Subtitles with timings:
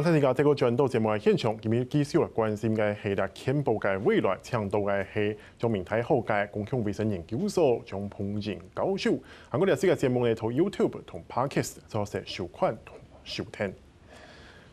[0.00, 9.12] 两三天个这个转到节目嘅现场，今日继续来关心嘅系啦，健保嘅未来，倡导嘅系将明泰后街公共卫生研究所将碰进高手。
[9.50, 13.70] 韩国电视嘅节目呢，从 YouTube 同 Podcast 做些收看同收听。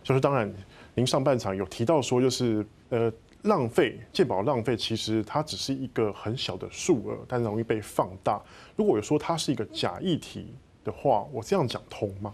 [0.02, 0.50] 就是当然，
[0.96, 8.42] 您上半场有提到说，就是呃浪费健保浪费，其实它只是一个很小的数额，但容易被放大。
[8.78, 10.54] 如果有说它是一个假议题
[10.86, 12.34] 的话，我这样讲通吗？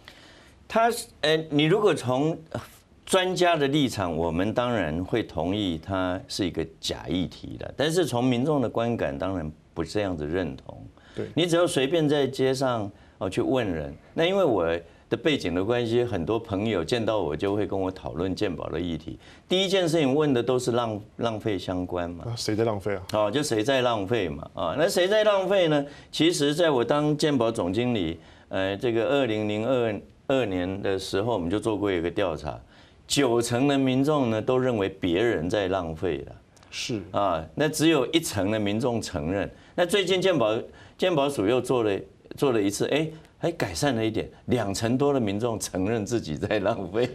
[0.68, 0.92] 他
[1.22, 2.40] 呃，你如果从
[3.06, 7.74] 专家的立场，我们当然会同意它是一个假议题的。
[7.76, 10.86] 但是从民众的观感，当然不这样子认同。
[11.16, 14.66] 对，你只要随便在街上哦去问人，那因为我
[15.10, 19.20] 的背景的关系，很多朋友见到我就会跟我讨论鉴宝的议题。
[19.48, 22.26] 第一件事情问的都是浪浪费相关嘛？
[22.36, 23.04] 谁在浪费啊？
[23.14, 24.50] 哦，就谁在浪费嘛？
[24.56, 25.86] 啊，那谁在浪费呢？
[26.12, 32.60] 其实在我当鉴宝总经理，呃，这个二零零二二年的时候，我们就做过一个调查。
[33.14, 36.36] 九成的民众呢都认为别人在浪费了，
[36.72, 39.48] 是啊，那只有一成的民众承认。
[39.76, 40.60] 那最近健保
[40.98, 42.00] 健保署又做了
[42.36, 47.08] 做了一次，哎，还改善了一点，两成多的民众承认自己在浪费，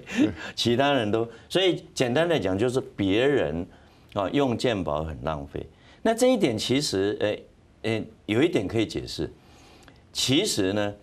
[0.55, 1.29] 其他人都。
[1.49, 3.67] 所以简单来讲，就是别人
[4.13, 5.67] 啊用健保很浪费。
[6.01, 9.29] 那这一点其实，哎哎，有一点可以解释，
[10.13, 10.95] 其实呢。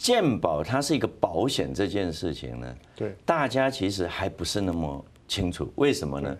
[0.00, 6.34] 健保它是一个保险这件事情呢，对，大家其实还不是那么清楚，为什么呢？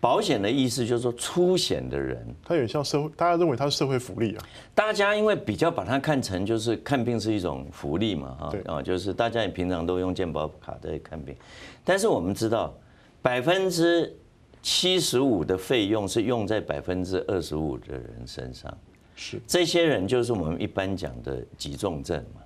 [0.00, 4.44] 保险的意思就是说出险的人，它有点像社会，大家认为它是社会福利啊。
[4.76, 11.34] 大家因为比较把它看成就是看病是一种福利嘛，哈，啊，就是大家也平常都用健保卡在看病，
[11.84, 12.72] 但是我们知道
[13.20, 14.16] 百分之
[14.62, 18.72] 七十五的费用是用在百分之二十五的人身上，
[19.16, 19.40] 是。
[19.48, 22.39] 这些人就是我们一般讲的急重症嘛。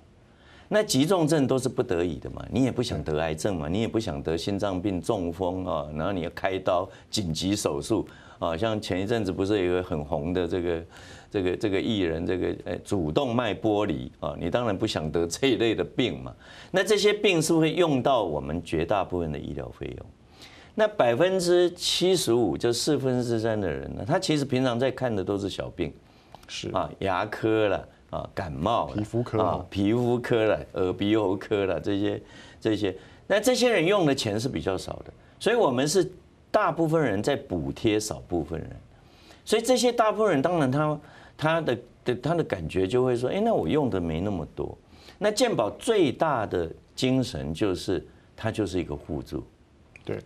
[0.75, 8.05] 那急重症都是不得已的嘛，你也不想得癌症嘛，你也不想得心脏病、中风啊，然后你要开刀紧急手术
[8.39, 10.85] 啊，像前一阵子不是有一个很红的这个
[11.31, 16.35] 这个这个艺人，这个呃主动脉剥离啊，你当然不想得这一类的病嘛。
[16.71, 20.05] 那这些病是会用到我们绝大部分的医疗费用。
[20.73, 25.93] 那百分之七十五就四分之三的人呢，他其实平常在看的都是小病，
[26.49, 27.87] 是啊，牙科了。
[28.11, 32.21] 啊，感冒、皮肤科啊，皮肤科了，耳鼻喉科了，这些
[32.61, 32.95] 这些，
[33.27, 36.09] 那这些人用的钱是比较少的，所以我们是
[36.51, 38.69] 大部分人在补贴少部分人，
[39.43, 40.99] 所以这些大部分人当然他
[41.35, 44.77] 他的的他的感觉就会说，哎，那我用的没那么多。
[45.17, 48.05] 那健保最大的精神就是
[48.35, 49.43] 它就是一个互助。
[50.03, 50.19] 对，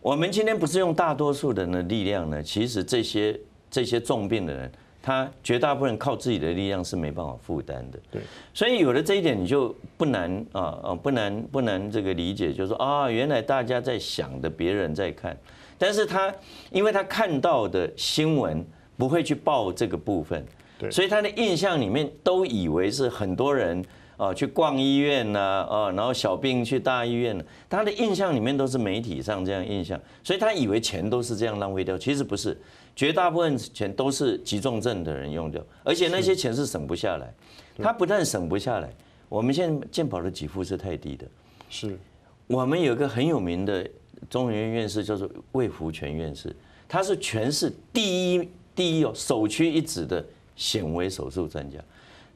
[0.00, 3.38] 我们今天不是用大多数人的力量呢，其实这些
[3.70, 4.72] 这些重病的人。
[5.06, 8.20] 他绝大部分靠自己的力量是没办法负担的，对，
[8.52, 15.38] 所以有了这一点，你就不难啊啊，不难不难这个理解，就是说啊，原来大家在想的，别人在看，
[15.78, 16.34] 但是他
[16.72, 20.44] 因为他看到的新闻不会去报这个部分，
[20.76, 23.80] 对，所以他的印象里面都以为是很多人
[24.16, 25.38] 啊去逛医院呐
[25.70, 27.40] 啊，然后小病去大医院，
[27.70, 32.60] 他的印象里面都是媒体上这样印象，所以他以为钱都是这样浪费掉，其实不是。
[32.96, 37.32] 绝大部分钱都是急重症的人用掉，而且那些钱是省不下来。
[37.76, 38.90] 他不但省不下来，
[39.28, 41.26] 我们现在健保的给付是太低的。
[41.68, 41.98] 是，
[42.46, 43.86] 我们有一个很有名的
[44.30, 46.56] 中研院院士，叫做魏福全院士，
[46.88, 50.24] 他是全市第一第一哦首屈一指的
[50.56, 51.78] 显微手术专家。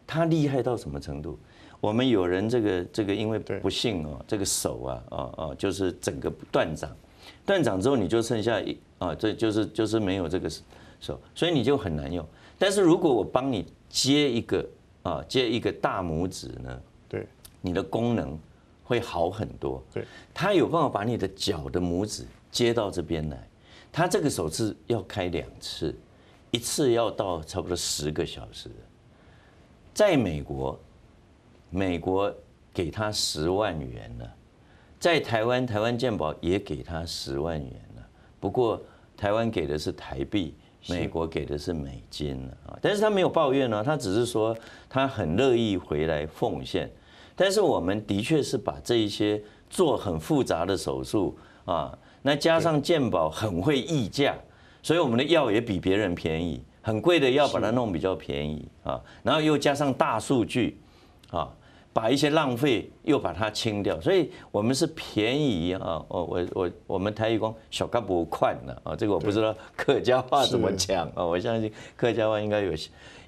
[0.06, 1.38] 他厉害到什么程度？
[1.80, 6.94] 我们有人这个这个因为不幸哦，这个手啊啊啊，就是整个断掌。
[7.44, 10.50] 断掌之后，你就剩下一啊，这就是就是没有这个
[11.00, 12.26] 手，所以你就很难用。
[12.58, 14.66] 但是如果我帮你接一个
[15.02, 17.26] 啊，接一个大拇指呢，对，
[17.60, 18.38] 你的功能
[18.84, 19.82] 会好很多。
[19.92, 20.04] 对，
[20.34, 23.48] 他有办法把你的脚的拇指接到这边来，
[23.90, 25.94] 他这个手术要开两次，
[26.50, 28.70] 一次要到差不多十个小时。
[29.94, 30.78] 在美国，
[31.70, 32.32] 美国
[32.72, 34.34] 给他十万元了。
[35.00, 38.06] 在台湾，台湾健保也给他十万元了，
[38.38, 38.78] 不过
[39.16, 40.54] 台湾给的是台币，
[40.90, 42.78] 美国给的是美金了啊。
[42.82, 44.54] 但是他没有抱怨呢，他只是说
[44.90, 46.88] 他很乐意回来奉献。
[47.34, 54.36] 但是我们的确是把这一些做很复杂的手术啊，那加上健保很会议价，
[54.82, 60.78] 所以我们的药也比别人便宜，很贵的药把它弄比较便宜啊，然后又加上大数据
[61.30, 61.50] 啊。
[61.92, 66.04] 把一些浪费又把它清掉，所以我们是便宜啊！
[66.08, 68.94] 我我我我们台语讲小干不快呢啊！
[68.94, 71.24] 这个我不知道客家话怎么讲啊！
[71.24, 72.72] 我相信客家话应该有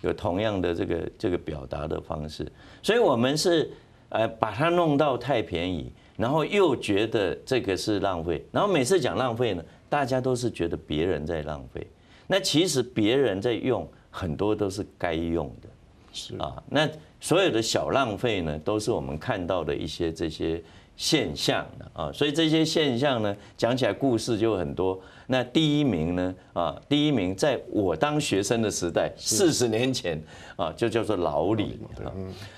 [0.03, 2.51] 有同样的这个这个表达的方式，
[2.83, 3.69] 所以我们是
[4.11, 11.85] 呃把它弄到太便宜，然后又觉得这个是浪费，然后每次讲浪费呢，大家都是觉得别人在浪费，
[12.29, 15.69] 那其实别人在用很多都是该用的，
[16.13, 16.89] 是啊，那
[17.23, 20.61] 所有的小浪费呢，都是我们看到的一些这些
[20.97, 25.01] 现象啊，所以这些现象呢，讲起来故事就很多。
[25.29, 30.21] 那第一名呢，啊，第一名在我当学生的时代，四十年前
[30.57, 31.79] 啊，就叫做老李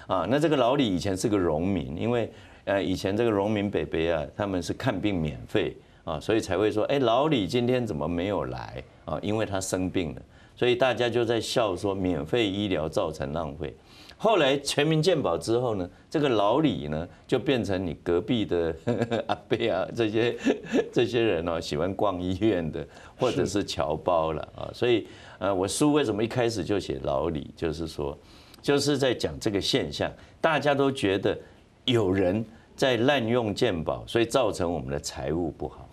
[0.09, 2.33] 啊，啊，那这个老李以前是个农民，因为。
[2.67, 9.19] 呃，以前这个农民伯伯啊，他们是看病免费啊，所以才会说，哎，老李今天怎么没有来啊？
[9.21, 10.23] 因为他生病了，
[10.55, 13.75] 所以大家就在笑说，免费医疗造成浪费。
[14.17, 18.75] 后来全民健保之后呢，这个老李呢，就变成你隔壁的
[19.29, 20.37] 阿伯啊，这些
[20.93, 22.87] 这些人哦，喜欢逛医院的，
[23.19, 24.71] 或者是侨胞了啊。
[24.73, 25.07] 所以，
[25.39, 27.51] 呃，我书为什么一开始就写老李？
[27.57, 28.17] 就是说，
[28.63, 30.11] 就是在讲这个现象，
[30.41, 31.39] 大家都觉得。
[31.87, 32.43] 有人
[32.75, 35.87] 在滥用健保，所以造成我们的财务不好。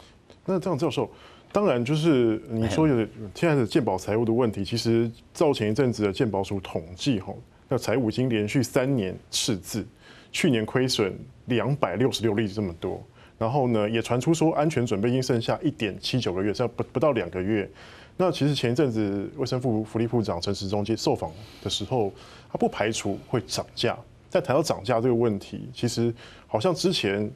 [0.46, 1.12] 那这样教授，
[1.52, 2.96] 当然就是你说有
[3.36, 7.34] 现在的健保财务的问题，其实照前一阵子的健保署统计，哈，
[7.68, 9.86] 那财务已经连续三年赤字，
[10.32, 11.14] 去年亏损
[11.46, 13.02] 两百六十六亿这么多。
[13.38, 17.70] 然后呢，也传出说安全准备金剩下一点七九个月，这样不不到两个月。
[18.16, 21.32] 那其实前一阵子卫生部福利部长陈时中接受访
[21.64, 22.14] 的时候，
[22.52, 23.98] 他不排除会涨价。
[24.30, 26.14] 但谈到涨价这个问题，其实
[26.48, 27.30] 好像之前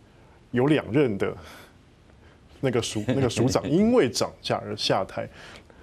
[0.51, 1.35] 有两任的
[2.65, 5.29] 那个署 那个署长因为涨价而下台。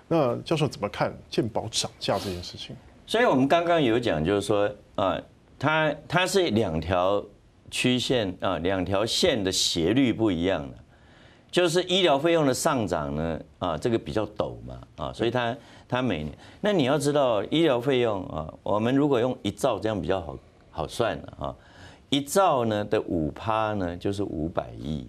[0.08, 2.76] 那教授怎么看健保涨价这件事情？
[3.06, 5.19] 所以我们刚刚有讲，就是说啊，
[5.58, 7.25] 它它是两条
[7.70, 10.76] 曲线啊，两条线的斜率不一样的，
[11.50, 15.56] 就是医疗费用的上涨呢啊，这个比较陡嘛啊，所以它
[15.88, 20.37] 它每年，那你要知道医疗费用啊，我们如果用一兆这样比较好。
[20.75, 21.55] 好算了啊，
[22.08, 25.06] 一兆呢的五趴呢就是五百亿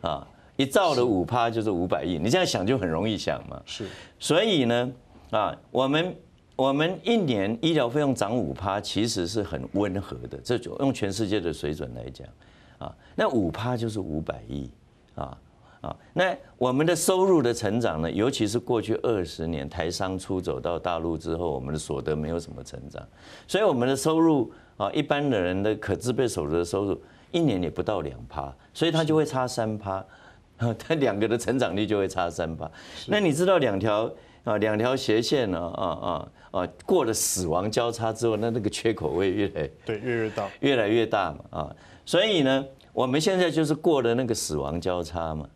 [0.00, 0.26] 啊，
[0.60, 3.60] 一兆的五趴就是五百亿，你这样想就很容易想嘛。
[3.64, 3.86] 是，
[4.18, 4.92] 所以呢
[5.30, 6.14] 啊，我们
[6.54, 12.28] 我们一年医疗费用涨五趴，其实是很温和的，这就用全世界的水准来讲
[12.78, 14.70] 啊，那五趴就是五百亿
[15.14, 15.36] 啊。
[15.80, 23.02] 啊，那我们的收入的成长呢，尤其是过去二十年台商出走到大陆之后，我们的所得没有什么成长，
[23.48, 30.04] 所以我们的收入啊，一般的人的可支配所得的收入一年也不到两趴，所以它就会差三趴，
[30.78, 32.70] 它两个的成长率就会差三八。
[33.06, 34.10] 那你知道两条
[34.44, 45.48] 啊两条斜线呢啊啊啊过了死亡交叉之后，那那个缺口会越来对越越大，越来越大嘛啊，所以呢，我们现在就是过了那个死亡交叉嘛。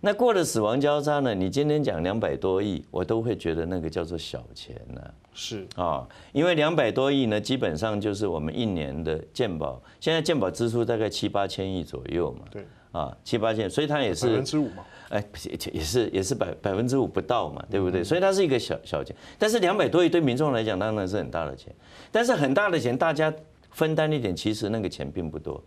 [0.00, 1.34] 那过了死亡交叉呢？
[1.34, 5.02] 你今天讲两百多亿，我都会觉得那个叫做小钱呢。
[5.34, 12.44] 是啊，因为两百多亿呢，基本上就是我们一年的健保，现在健保支出大概七八千亿左右嘛。
[12.48, 14.84] 对啊，七八千，所以它也是百分之五嘛。
[15.10, 15.24] 哎，
[15.72, 18.04] 也是也是百百分之五不到嘛，对不对？
[18.04, 21.74] 所以它是一个小小钱，但是两百多亿对民众来讲当然是很大的钱，
[22.12, 23.32] 但是很大的钱大家
[23.70, 25.62] 分担一点，其实那个钱并不多。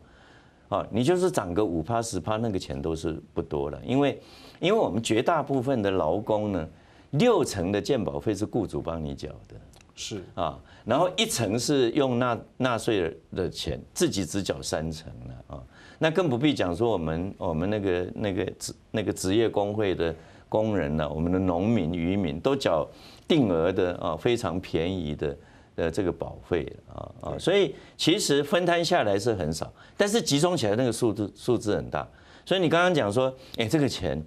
[0.69, 4.21] 啊，你就是涨个五趴十趴，那个钱都是不多了，因为，
[4.61, 6.69] 因为我们绝大部分的劳工呢，
[7.09, 9.55] 六成的健保费是雇主帮你缴的，
[9.95, 10.21] 是。
[10.33, 15.63] 啊，然后一层是用纳纳税的钱，自己只缴三成了啊，
[16.01, 20.15] 那更不必讲说我们我们那个那个职那个职业工会的
[20.49, 22.89] 工人呢，我们的农民渔民都缴
[23.27, 25.37] 定额的啊，非常便宜的。
[25.73, 32.05] 的这个保费啊啊，所以其实分摊下来是很少，但是集中起来那个数字数字很大。
[32.45, 34.21] 所以你刚刚讲说，哎，这个钱，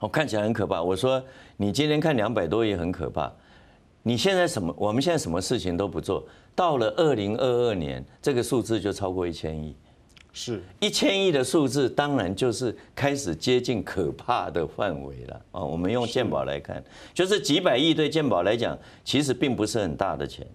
[0.00, 0.82] 我看起来很可怕。
[0.82, 1.20] 我说
[1.56, 3.32] 你今天看两百多亿很可怕，
[4.02, 4.72] 你现在什么？
[4.76, 6.22] 我们现在什么事情都不做，
[6.54, 9.74] 到了二零二二年，这个数字就超过一千亿。
[10.40, 15.62] 是一千亿的数字，当然就是开始接近可怕的范围了啊！
[15.62, 16.82] 我们用健保来看，
[17.12, 20.46] 就是几百亿对健保来讲，其实并不是很大的钱，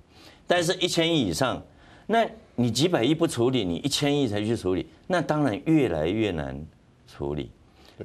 [0.47, 1.61] 但是一千亿以上，
[2.07, 6.59] 那你几百亿不处理，你一千亿才去处理，那当然越来越难
[7.07, 7.51] 处理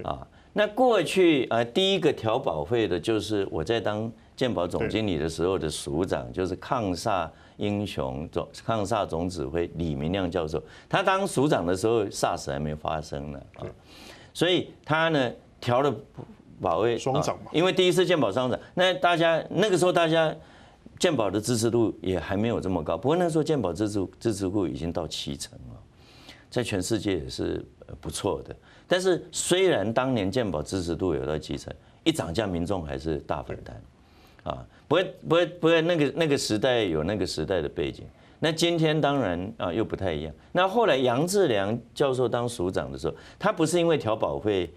[0.03, 0.27] 啊。
[0.53, 7.27] 那过去啊，第一个调保费的就是我在当健保总经理的时候的署长，就是抗煞。
[7.61, 13.67] 英雄总抗萨总指挥李明亮教授，他当署长的时候，SARS 还没发生呢啊，
[14.33, 15.95] 所以他呢调了
[16.61, 20.35] 保卫双涨嘛，因为第一次健保双涨，那大家那个时候大家
[20.99, 25.81] 健保的支持度也还没有这么高，不过那时候健保支持支持度已经到七成了，
[26.49, 27.65] 在全世界也是
[28.01, 28.57] 不错的。
[28.89, 31.73] 但是虽然当年健保支持度有到七成，
[32.05, 33.81] 一涨价民众还是大反弹
[34.51, 34.67] 啊。
[34.89, 35.81] 不会，不会，不会。
[35.83, 38.05] 那个那个时代有那个时代的背景，
[38.41, 40.35] 那今天当然啊又不太一样。
[40.51, 44.69] 那后来杨志良教授当署长的时候，他不是因为调保费，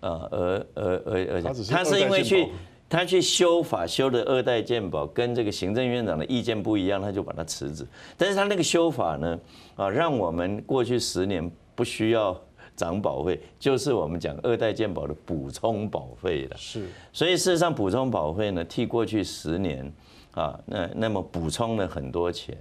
[0.00, 2.48] 呃而而而而，他是因为去
[2.86, 7.86] 他去修法修的二代健保，跟这个行政院长的意见不一样，他就把他辞职。
[8.18, 9.38] 但是他那个修法呢，
[9.74, 12.38] 啊，让我们过去十年不需要
[12.76, 16.56] 涨保费，就是我们讲二代健保的补充保费了。
[16.56, 19.90] 是，所以事实上补充保费呢，替过去十年
[20.32, 22.56] 啊，那那么补充了很多钱。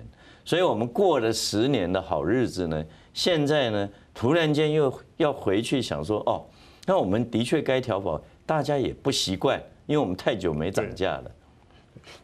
[0.46, 6.46] 所以我们过了十年的好日子呢，现在呢，突然间又要回去想说，哦，
[6.86, 11.32] 那我们的确该调保，大家也不习惯，因为我们太久没涨价了。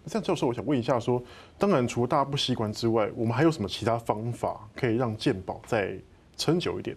[0.03, 1.21] 那这样教授，我想问一下，说，
[1.57, 5.97] 当然除了大家不习惯之外，我们还有什么其他方法可以让健保再
[6.37, 6.95] 撑久一点？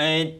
[0.00, 0.32] 哎，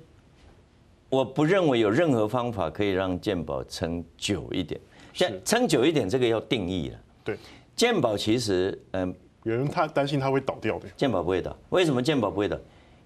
[1.10, 4.80] 我不认为有任何方法可以让健保撑久一点。
[5.12, 6.98] 现在撑久一点，这个要定义了。
[7.22, 7.36] 对，
[7.76, 9.14] 健保其实，嗯。
[9.44, 12.54] 有人他担心他会倒掉的，健保不会倒，为什么健保不会倒？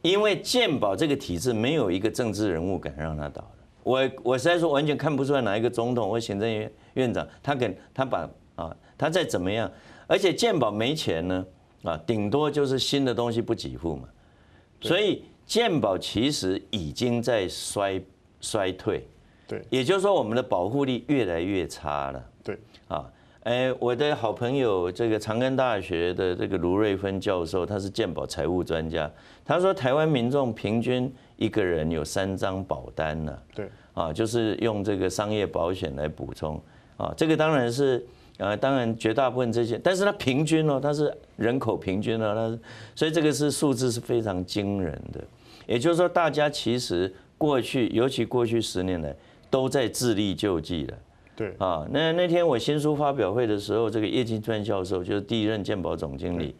[0.02, 3.48] 因为健保这个体制没有一个政治人物敢让他倒的。
[3.84, 9.70] 我我实在说完全看不出来哪一个总统或行政院院长，他肯他把啊，他再怎么样，
[10.08, 11.46] 而且健保没钱呢
[11.84, 14.08] 啊，顶多就是新的东西不给付嘛。
[14.80, 18.00] 所以健保其实已经在衰
[18.40, 19.06] 衰退，
[19.46, 22.58] 对，也就是说我们的保护力越来越差了，对
[22.88, 23.10] 啊。
[23.44, 29.10] 哎，我的好朋友，这个长庚大学的这个卢瑞芬教授，他是健保财务专家。
[29.44, 33.38] 他说，台湾民众平均一个人有三张保单呢。
[33.54, 36.58] 对，啊，就是用这个商业保险来补充。
[36.96, 38.02] 啊，这个当然是，
[38.38, 42.58] 呃，当然绝大部分这些，但是它平均哦，它是人口平均哦，它
[42.94, 45.22] 所以这个是数字是非常惊人的。
[45.66, 49.14] 也就是说，大家其实过去，尤其过去十年来，
[49.48, 50.98] 都在自力救济了。
[51.36, 56.54] 对啊，那那天我新书发表会的时候，这个叶金川教授就是第一任健保总经理，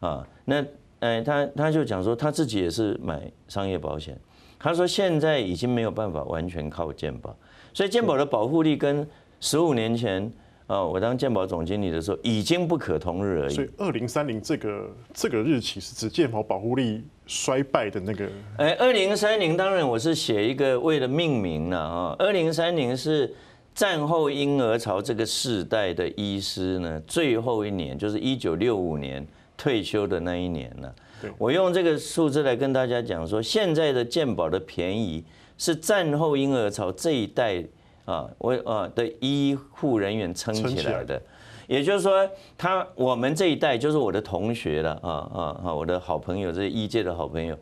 [0.00, 0.64] 啊，那
[1.00, 4.18] 哎他他就讲说他自己也是买商业保险，
[4.58, 7.36] 他说现在已经没有办法完全靠健保，
[7.72, 9.06] 所以健保的保护力跟
[9.38, 10.32] 十五年前
[10.66, 13.50] 啊我当健保总经理的时候已经不可同日而语。
[13.50, 18.28] 所以二零三零这个这个日期是指健保保护力衰败的那个？
[18.58, 23.34] 哎，二零三零当然我是写一个为了命名了啊，二零三零是。
[23.76, 29.22] 战后婴儿潮这个世代的医师呢，最后一年就是一九六五年
[29.54, 30.94] 退休的那一年了。
[31.36, 35.22] 我用这个数字来跟大家讲说，现在的健保的便宜
[35.58, 37.62] 是战后婴儿潮这一代
[38.06, 41.20] 啊，我啊的医护人员撑起来的。
[41.66, 47.54] 也就是说，他我们这一代就是我的同学了啊啊啊，我的好朋友，这些医界的好朋友，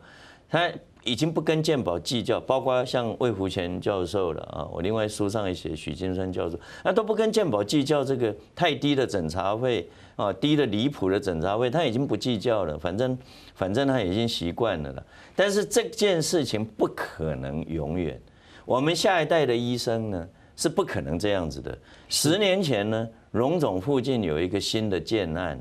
[0.49, 0.71] 他。
[1.07, 13.15] 已经不跟健保计较，包括像魏福全教授了啊，我另外书上也写许金山教授，那都不跟健保计较这个太低的诊查费啊，低的离谱的诊查费，他已经不计较了，反正
[13.53, 15.05] 反正他已经习惯了了。
[15.35, 18.19] 但是这件事情不可能永远，
[18.65, 21.77] 我们下一代的医生呢是不可能这样子的。
[22.09, 25.59] 十年前呢，荣总附近有一个新的建案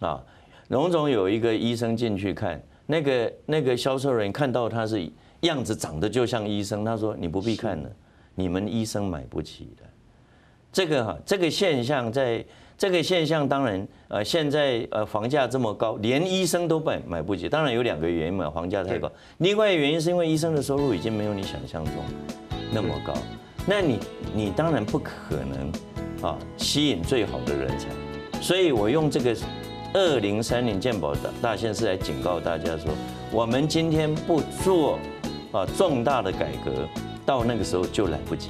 [0.00, 0.22] 啊，
[0.68, 2.62] 荣总有一个医生进去看。
[2.86, 5.10] 那个那个销售人员看到他是
[5.40, 7.90] 样子长得就像医生，他说：“你不必看了，
[8.34, 9.84] 你们医生买不起的。”
[10.70, 12.44] 这个哈，这个现象在
[12.76, 17.48] 这个现象当然呃，现在呃房价这么高，连医生都买买不起。
[17.48, 19.10] 当然有两个原因嘛，房价太高。
[19.38, 21.94] 另外一个原因是因为医生的收入已经没有你想象中
[22.70, 23.14] 那么高，
[23.66, 23.98] 那你
[24.34, 25.72] 你当然不可能
[26.22, 27.88] 啊吸引最好的人才。
[28.40, 29.36] 所以我用这个。
[29.96, 32.90] 二零三零鉴宝的大限是来警告大家说，
[33.30, 34.98] 我们今天不做
[35.52, 36.72] 啊重大的改革，
[37.24, 38.48] 到那个时候就来不及。